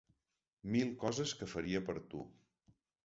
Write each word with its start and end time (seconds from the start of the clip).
Mil 0.75 0.95
coses 1.03 1.33
que 1.41 1.49
faria 1.53 1.83
per 1.91 1.97
tu. 2.15 2.25